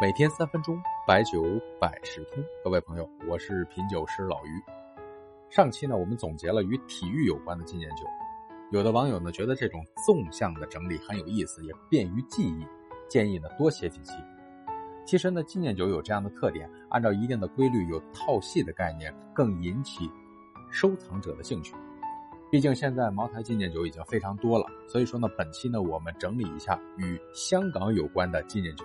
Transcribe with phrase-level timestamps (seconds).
[0.00, 1.42] 每天三分钟，白酒
[1.80, 2.40] 百事通。
[2.62, 4.62] 各位朋友，我是品酒师老于。
[5.50, 8.06] 上期呢，我们总结了与体育有关的纪念酒。
[8.70, 12.64] 有的网友呢，觉得这种纵向的整理很有意思，也便于记忆，
[13.08, 14.12] 建议呢多写几期。
[15.04, 20.08] 其实呢，纪念酒有这样的特点，按照一定的规律，有套系的概念，更引起
[20.70, 21.74] 收藏者的兴趣。
[22.52, 28.84] 毕竟现在茅台纪念酒已经非常多了，所以说呢，本期呢，我们整理一下与香港有关的纪念酒。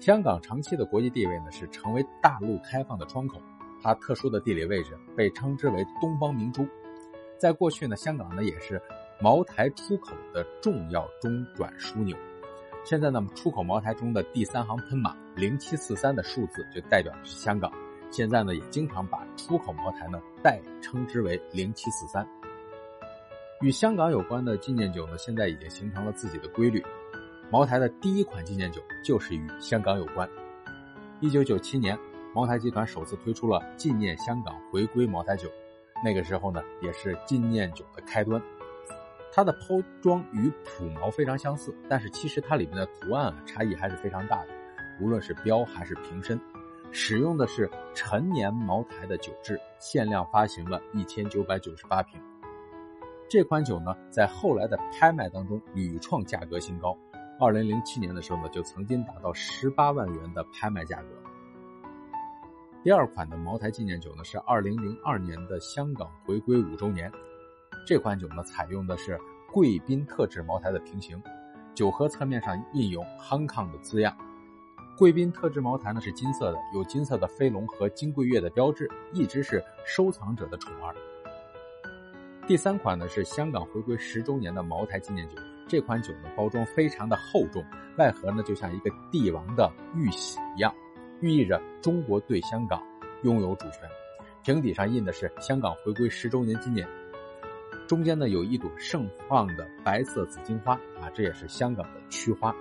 [0.00, 3.38] 香港长期的国际地位呢，是成为大陆开放的窗口。
[3.82, 6.66] 它特殊的地理位置被称之为“东方明珠”。
[7.38, 8.80] 在过去呢，香港呢也是
[9.20, 12.16] 茅台出口的重要中转枢纽。
[12.82, 17.70] 现在呢，出口茅台中的第三行喷码零七四三的数字就代表的是香港。
[18.10, 22.26] 现在呢，也经常把出口茅台呢代称之为零七四三。
[23.60, 26.82] 与香港有关的纪念酒呢，现在已经形成了自己的规律。
[27.52, 30.28] 茅台的第一款纪念酒就是与香港有关。
[31.18, 31.98] 一九九七年，
[32.32, 35.48] 茅台集团首次推出了纪念香港回归茅台酒，
[36.04, 38.40] 那个时候呢，也是纪念酒的开端。
[39.32, 44.48] 它的包装与普茅非常相似，但是其实它里面的图案啊差异还是非常大的，
[45.00, 46.40] 无论是标还是瓶身，
[46.92, 52.20] 使用的是陈年茅台的酒质，限量发行了一千九百九十八瓶。
[53.28, 56.96] 这款酒呢，在后来的拍卖当中屡创价格新高。
[57.42, 61.08] 二零零七年的时候呢，就曾经达到十八万元的拍卖价格。
[62.84, 67.10] 第二款的茅台纪念酒呢，是二零零二年的香港回归五周年。
[67.86, 69.18] 这款酒呢，采用的是
[69.50, 71.22] 贵宾特制茅台的瓶型，
[71.74, 74.14] 酒盒侧面上印有 “Hong Kong” 的字样。
[74.98, 80.94] 贵宾特制茅台呢是金色的，有金色的飞龙和金桂月的标志，一直是收藏者的宠儿。
[82.50, 85.36] 第三款呢是香港回归十周年的茅台纪念酒。
[85.68, 87.64] 这款酒的包装非常的厚重，
[87.96, 90.74] 外盒呢就像一个帝王的玉玺一样，
[91.20, 92.82] 寓意着中国对香港
[93.22, 93.88] 拥有主权。
[94.42, 96.88] 瓶底上印的是香港回归十周年纪念，
[97.86, 102.52] 中间呢有一朵盛放的白色紫荆花啊，这也是香港的区花。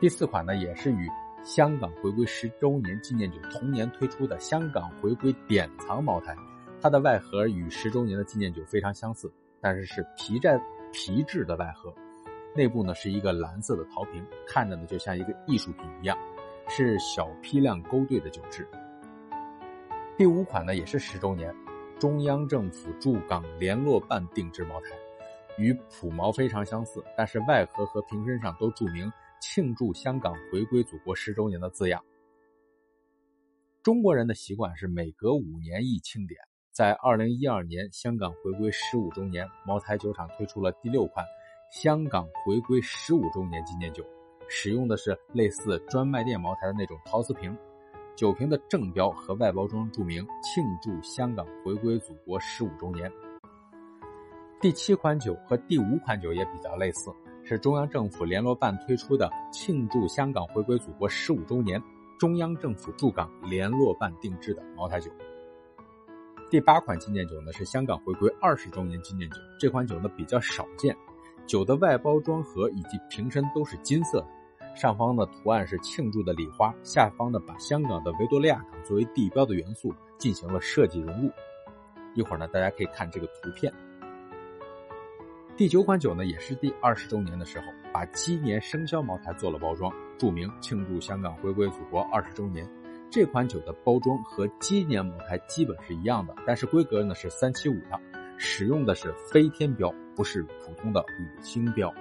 [0.00, 1.06] 第四款呢也是与
[1.44, 6.34] 香港回归十周年纪念酒同年推出的香港回归典藏茅台，
[6.80, 10.60] 它的外盒与十周年的纪念酒非常相似，但是是皮带。
[10.92, 11.94] 皮质的外盒，
[12.52, 16.18] 内部呢是一个蓝色的陶瓶，看着呢就像一个艺术品一样，
[16.68, 18.66] 是小批量勾兑的酒质。
[20.18, 21.54] 第五款呢也是十周年，
[22.00, 24.88] 中央政府驻港联络办定制茅台，
[25.58, 29.08] 与普茅非常相似，但是外盒和瓶身上都注明
[29.40, 32.04] 庆祝香港回归祖国十周年的字样。
[33.80, 36.49] 中国人的习惯是每隔五年一庆典。
[36.80, 41.22] 在二零一二年香港回归十五周年，茅台酒厂推出了第六款
[41.70, 44.02] 香港回归十五周年纪念酒，
[44.48, 47.54] 使用的是类似专卖店茅台的那种陶瓷瓶，
[48.16, 53.12] 酒瓶的正标和外包装注明“庆祝香港回归祖国十五周年”。
[54.58, 57.12] 第七款酒和第五款酒也比较类似，
[57.44, 61.78] 是中央政府联络办推出的“庆祝香港回归祖国十五周年”，
[62.18, 65.10] 中央政府驻港联络办定制的茅台酒。
[66.50, 70.96] 第八款纪念酒呢是香港回归二十周年纪念酒，这款酒呢比较少见，
[71.46, 74.26] 酒的外包装盒以及瓶身都是金色的，
[74.74, 81.30] 上方的图案是庆祝的礼花，下方呢把香港的维多利亚港作为地标的元素进行了设计融入。
[82.14, 83.72] 一会儿呢大家可以看这个图片。
[85.56, 92.68] 第九款酒呢也是第二十周年的时候，把鸡年生肖茅台做了包装，注明庆祝香港回归祖国二十周年。
[93.10, 97.98] 这款酒的包装和纪念茅台基本是一样的，但是规格呢是三七五的，
[98.38, 101.92] 使用的是飞天标，不是普通的五星标。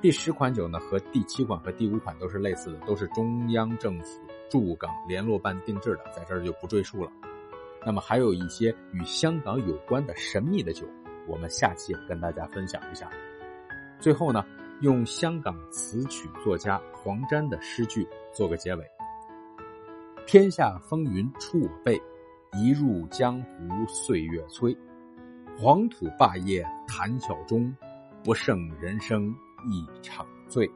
[0.00, 7.12] 第十款酒呢和第七款和第五款都是类似的，都是中央政府驻港联络办定制的，在这儿就不赘述了。
[7.84, 10.86] 那么还有一些与香港有关的神秘的酒，
[11.26, 13.10] 我们下期跟大家分享一下。
[14.00, 14.42] 最后呢，
[14.80, 18.82] 用香港词曲作家黄沾的诗句做个结尾。
[20.26, 22.00] 天下风云出我辈，
[22.54, 24.76] 一入江湖岁月催。
[25.56, 27.72] 黄土霸业谈笑中，
[28.24, 29.34] 不胜人生
[29.70, 30.68] 一场醉。